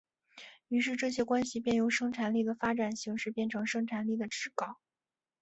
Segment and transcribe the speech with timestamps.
[0.69, 4.77] 于是这些关系便由生产力的发展形式变成生产力的桎梏。